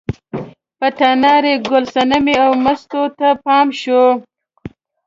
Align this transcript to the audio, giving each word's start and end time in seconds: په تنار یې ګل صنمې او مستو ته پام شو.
په 0.77 0.87
تنار 0.97 1.43
یې 1.51 1.55
ګل 1.69 1.85
صنمې 1.93 2.35
او 2.45 2.51
مستو 2.63 3.01
ته 3.17 3.29
پام 3.45 3.67
شو. 3.81 4.03